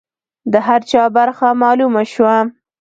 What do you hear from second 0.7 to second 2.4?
چا برخه معلومه شوه.